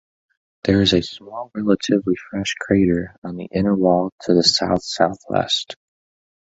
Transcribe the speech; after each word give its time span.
There 0.63 0.81
is 0.81 0.93
a 0.93 1.03
small, 1.03 1.51
relatively 1.53 2.15
fresh 2.15 2.55
crater 2.59 3.15
on 3.23 3.35
the 3.35 3.47
inner 3.53 3.75
wall 3.75 4.09
to 4.21 4.33
the 4.33 4.41
south-southwest. 4.41 5.75